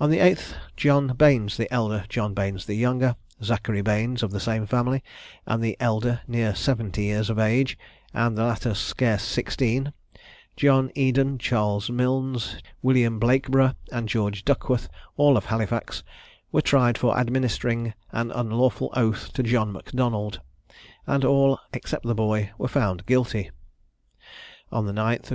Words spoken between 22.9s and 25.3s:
guilty [Illustration: _The Luddites shooting Mr.